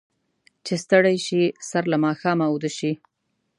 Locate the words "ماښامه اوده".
2.05-2.69